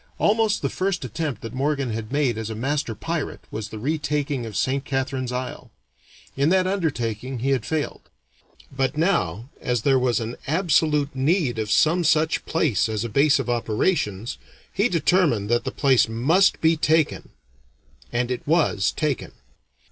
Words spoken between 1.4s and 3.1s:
that Morgan had made as a master